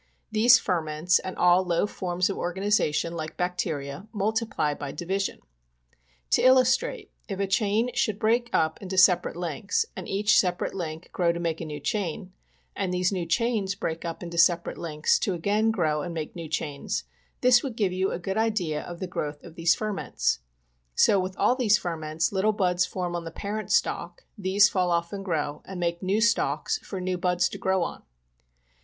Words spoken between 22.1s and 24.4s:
little buds form on the parent stalk,